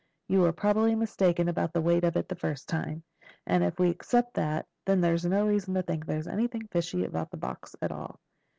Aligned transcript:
You 0.29 0.41
were 0.41 0.51
probably 0.51 0.95
mistaken 0.95 1.47
about 1.47 1.73
the 1.73 1.81
weight 1.81 2.03
of 2.03 2.17
it 2.17 2.27
the 2.27 2.33
first 2.35 2.67
time, 2.67 3.03
and 3.45 3.63
if 3.63 3.77
we 3.77 3.91
accept 3.91 4.33
that, 4.33 4.65
then 4.87 4.99
there's 4.99 5.25
no 5.25 5.45
reason 5.45 5.75
to 5.75 5.83
think 5.83 6.07
there's 6.07 6.25
anything 6.25 6.67
fishy 6.71 7.05
about 7.05 7.29
the 7.29 7.37
box 7.37 7.75
at 7.83 7.91
all." 7.91 8.19